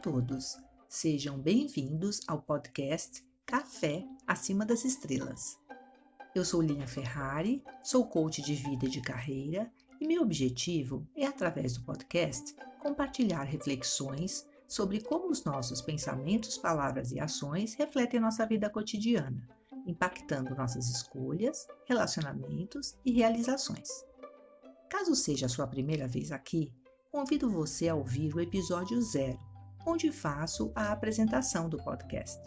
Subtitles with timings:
[0.00, 0.56] todos.
[0.88, 5.58] Sejam bem-vindos ao podcast Café Acima das Estrelas.
[6.34, 9.70] Eu sou Linha Ferrari, sou coach de vida e de carreira
[10.00, 17.12] e meu objetivo é, através do podcast, compartilhar reflexões sobre como os nossos pensamentos, palavras
[17.12, 19.46] e ações refletem nossa vida cotidiana,
[19.86, 23.88] impactando nossas escolhas, relacionamentos e realizações.
[24.88, 26.72] Caso seja a sua primeira vez aqui,
[27.12, 29.49] convido você a ouvir o episódio zero
[29.86, 32.40] onde faço a apresentação do podcast.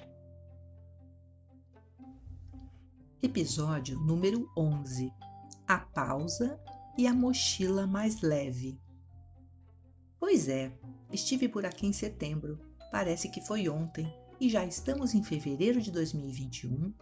[3.21, 5.11] Episódio número 11:
[5.67, 6.59] A pausa
[6.97, 8.79] e a mochila mais leve.
[10.19, 10.71] Pois é,
[11.11, 12.59] estive por aqui em setembro,
[12.91, 16.93] parece que foi ontem, e já estamos em fevereiro de 2021,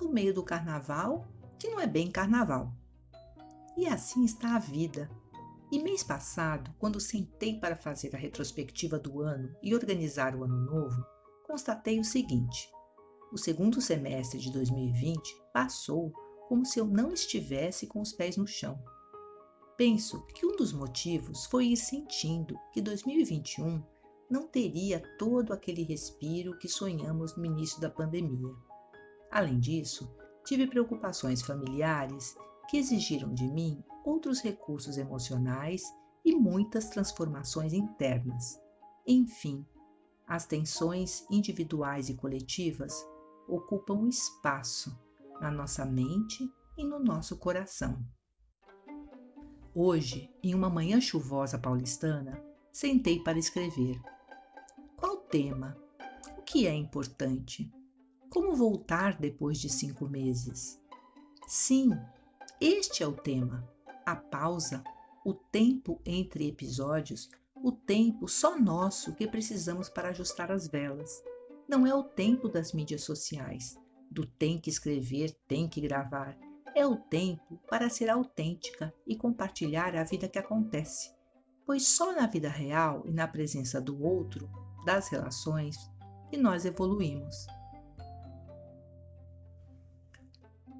[0.00, 1.26] no meio do carnaval,
[1.58, 2.72] que não é bem carnaval.
[3.76, 5.10] E assim está a vida,
[5.70, 10.56] e mês passado, quando sentei para fazer a retrospectiva do ano e organizar o ano
[10.56, 11.04] novo,
[11.46, 12.70] constatei o seguinte:
[13.32, 15.20] o segundo semestre de 2020
[15.52, 16.12] passou
[16.48, 18.82] como se eu não estivesse com os pés no chão.
[19.76, 23.82] Penso que um dos motivos foi ir sentindo que 2021
[24.30, 28.54] não teria todo aquele respiro que sonhamos no início da pandemia.
[29.30, 30.10] Além disso,
[30.44, 32.34] tive preocupações familiares
[32.68, 35.82] que exigiram de mim outros recursos emocionais
[36.24, 38.60] e muitas transformações internas.
[39.06, 39.66] Enfim,
[40.26, 42.94] as tensões individuais e coletivas
[43.48, 44.94] ocupam espaço
[45.40, 46.46] na nossa mente
[46.76, 47.98] e no nosso coração.
[49.74, 53.98] Hoje, em uma manhã chuvosa paulistana, sentei para escrever.
[54.96, 55.76] Qual tema?
[56.36, 57.72] O que é importante?
[58.28, 60.78] Como voltar depois de cinco meses?
[61.46, 61.90] Sim,
[62.60, 63.68] este é o tema.
[64.04, 64.82] A pausa,
[65.24, 71.22] o tempo entre episódios, o tempo só nosso que precisamos para ajustar as velas.
[71.68, 73.76] Não é o tempo das mídias sociais,
[74.10, 76.36] do tem que escrever, tem que gravar.
[76.74, 81.14] É o tempo para ser autêntica e compartilhar a vida que acontece.
[81.64, 84.50] Pois só na vida real e na presença do outro,
[84.84, 85.76] das relações,
[86.30, 87.46] que nós evoluímos.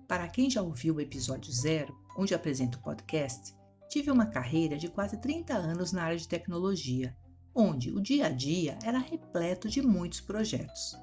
[0.08, 3.54] Para quem já ouviu o episódio zero, onde apresento o podcast,
[3.91, 7.14] tive uma carreira de quase 30 anos na área de tecnologia,
[7.54, 10.97] onde o dia a dia era repleto de muitos projetos.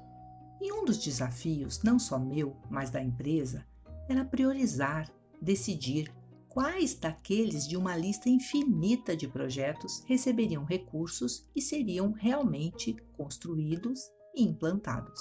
[0.60, 3.64] E um dos desafios, não só meu, mas da empresa,
[4.08, 5.08] era priorizar,
[5.40, 6.12] decidir
[6.48, 14.00] quais daqueles de uma lista infinita de projetos receberiam recursos e seriam realmente construídos
[14.34, 15.20] e implantados.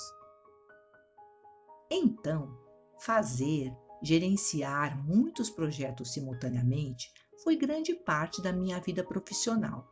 [1.91, 2.64] Então,
[2.99, 7.11] Fazer, gerenciar muitos projetos simultaneamente
[7.43, 9.87] foi grande parte da minha vida profissional.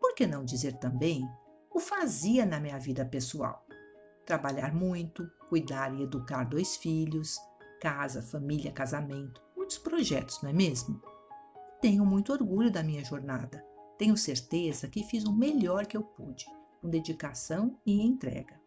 [0.00, 1.22] Por que não dizer também
[1.70, 3.66] o fazia na minha vida pessoal?
[4.26, 7.36] Trabalhar muito, cuidar e educar dois filhos,
[7.80, 11.00] casa, família, casamento, muitos projetos, não é mesmo?
[11.80, 13.64] Tenho muito orgulho da minha jornada.
[13.98, 16.44] Tenho certeza que fiz o melhor que eu pude,
[16.80, 18.61] com dedicação e entrega.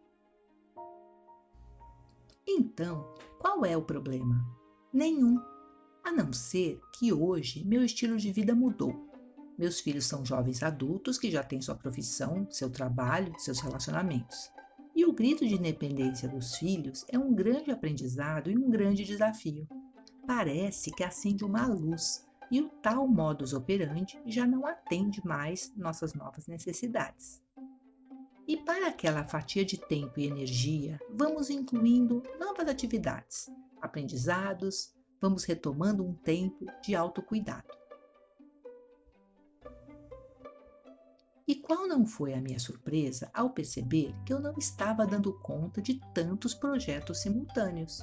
[2.48, 4.46] Então, qual é o problema?
[4.92, 5.36] Nenhum.
[6.04, 9.10] A não ser que hoje meu estilo de vida mudou.
[9.58, 14.50] Meus filhos são jovens adultos que já têm sua profissão, seu trabalho, seus relacionamentos.
[14.94, 19.66] E o grito de independência dos filhos é um grande aprendizado e um grande desafio.
[20.26, 26.14] Parece que acende uma luz e o tal modus operandi já não atende mais nossas
[26.14, 27.42] novas necessidades.
[28.46, 33.50] E para aquela fatia de tempo e energia, vamos incluindo novas atividades,
[33.82, 37.74] aprendizados, vamos retomando um tempo de autocuidado.
[41.48, 45.82] E qual não foi a minha surpresa ao perceber que eu não estava dando conta
[45.82, 48.00] de tantos projetos simultâneos?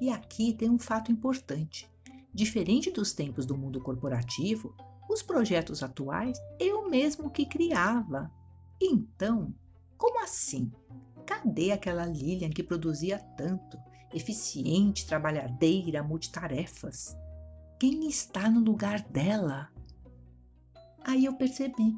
[0.00, 1.90] E aqui tem um fato importante.
[2.32, 4.74] Diferente dos tempos do mundo corporativo,
[5.10, 8.30] os projetos atuais eu mesmo que criava.
[8.80, 9.54] Então,
[10.04, 10.70] como assim?
[11.24, 13.78] Cadê aquela Lilian que produzia tanto,
[14.12, 17.16] eficiente, trabalhadeira, multitarefas?
[17.80, 19.72] Quem está no lugar dela?
[21.02, 21.96] Aí eu percebi.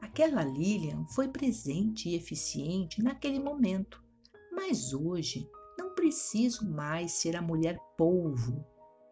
[0.00, 4.02] Aquela Lilian foi presente e eficiente naquele momento,
[4.50, 5.48] mas hoje
[5.78, 8.66] não preciso mais ser a mulher polvo,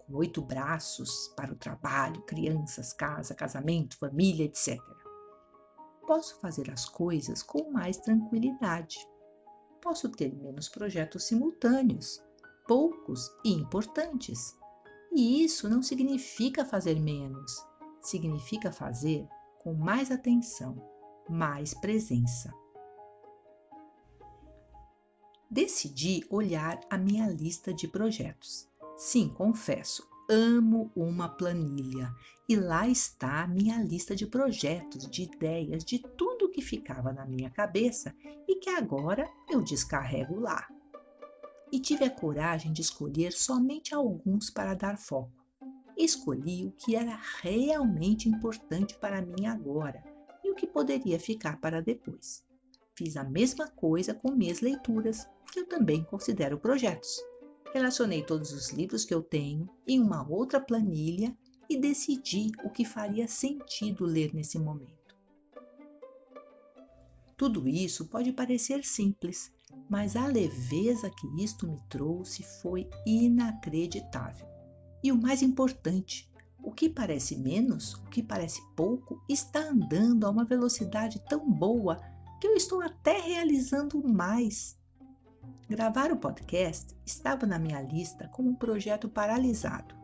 [0.05, 4.77] com oito braços para o trabalho, crianças, casa, casamento, família, etc
[6.06, 8.99] posso fazer as coisas com mais tranquilidade.
[9.83, 12.23] Posso ter menos projetos simultâneos,
[12.67, 14.56] poucos e importantes.
[15.12, 17.53] E isso não significa fazer menos,
[18.01, 19.27] significa fazer
[19.62, 20.77] com mais atenção,
[21.29, 22.53] mais presença.
[25.55, 28.69] decidi olhar a minha lista de projetos.
[28.97, 32.15] Sim, confesso, amo uma planilha
[32.49, 37.25] e lá está a minha lista de projetos, de ideias, de tudo que ficava na
[37.25, 38.15] minha cabeça
[38.47, 40.67] e que agora eu descarrego lá.
[41.73, 45.32] E tive a coragem de escolher somente alguns para dar foco.
[45.97, 50.03] Escolhi o que era realmente importante para mim agora
[50.43, 52.44] e o que poderia ficar para depois.
[52.94, 57.21] Fiz a mesma coisa com minhas leituras, que eu também considero projetos.
[57.75, 61.37] Relacionei todos os livros que eu tenho em uma outra planilha
[61.69, 65.17] e decidi o que faria sentido ler nesse momento.
[67.37, 69.53] Tudo isso pode parecer simples,
[69.91, 74.47] mas a leveza que isto me trouxe foi inacreditável.
[75.03, 76.31] E o mais importante,
[76.62, 82.00] o que parece menos, o que parece pouco, está andando a uma velocidade tão boa
[82.41, 84.79] que eu estou até realizando mais.
[85.69, 89.94] Gravar o podcast estava na minha lista como um projeto paralisado,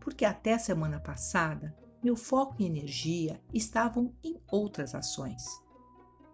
[0.00, 5.42] porque até semana passada meu foco e energia estavam em outras ações.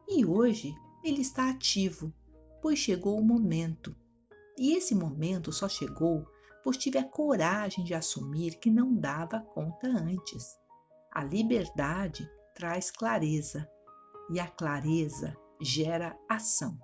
[0.08, 0.74] E hoje
[1.04, 2.12] ele está ativo,
[2.60, 3.94] pois chegou o momento.
[4.58, 6.26] E esse momento só chegou
[6.62, 10.58] pois tive a coragem de assumir que não dava conta antes.
[11.12, 13.68] A liberdade traz clareza
[14.30, 16.78] e a clareza gera ação.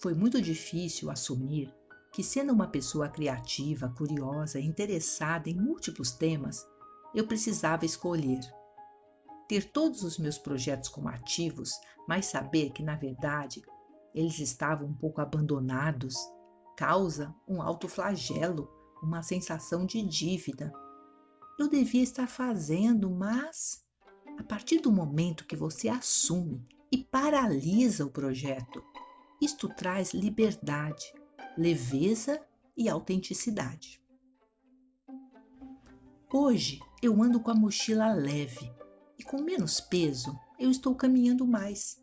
[0.00, 1.74] Foi muito difícil assumir
[2.12, 6.64] que, sendo uma pessoa criativa, curiosa interessada em múltiplos temas,
[7.14, 8.40] eu precisava escolher.
[9.48, 11.72] Ter todos os meus projetos como ativos,
[12.06, 13.62] mas saber que, na verdade,
[14.14, 16.14] eles estavam um pouco abandonados,
[16.76, 18.70] causa um alto flagelo,
[19.02, 20.72] uma sensação de dívida.
[21.58, 23.84] Eu devia estar fazendo, mas
[24.38, 28.82] a partir do momento que você assume e paralisa o projeto,
[29.40, 31.12] isto traz liberdade,
[31.56, 32.40] leveza
[32.76, 34.02] e autenticidade.
[36.32, 38.72] Hoje eu ando com a mochila leve
[39.18, 42.02] e com menos peso eu estou caminhando mais.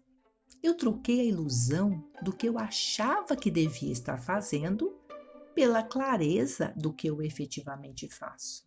[0.63, 4.97] Eu troquei a ilusão do que eu achava que devia estar fazendo
[5.53, 8.65] pela clareza do que eu efetivamente faço.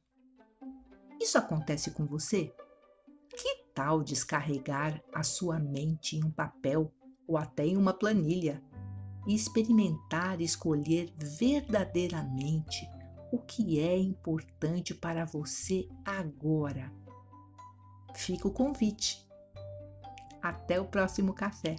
[1.21, 2.55] Isso acontece com você?
[3.37, 6.93] Que tal descarregar a sua mente em um papel
[7.29, 8.61] ou até em uma planilha
[9.27, 12.89] e experimentar escolher verdadeiramente
[13.31, 16.91] o que é importante para você agora?
[18.15, 19.27] Fica o convite.
[20.41, 21.77] Até o próximo café.